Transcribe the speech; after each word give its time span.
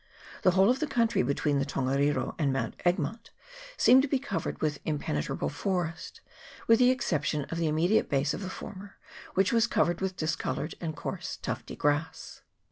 The 0.41 0.49
whole 0.57 0.71
of 0.71 0.79
the 0.79 0.87
country 0.87 1.21
between 1.21 1.59
the 1.59 1.63
Tongariro 1.63 2.33
and 2.39 2.51
Mount 2.51 2.73
Egmont 2.83 3.29
seemed 3.77 4.01
to 4.01 4.07
be 4.07 4.17
covered 4.17 4.59
with 4.59 4.79
impenetrable 4.83 5.47
forest, 5.49 6.21
with 6.65 6.79
the 6.79 6.89
exception 6.89 7.43
of 7.51 7.59
the 7.59 7.67
immediate 7.67 8.09
base 8.09 8.33
of 8.33 8.41
the 8.41 8.49
former, 8.49 8.97
which 9.35 9.53
was 9.53 9.67
covered 9.67 10.01
with 10.01 10.15
discoloured 10.17 10.73
and 10.81 10.95
coarse 10.95 11.37
tufty 11.43 11.75
grass. 11.75 12.41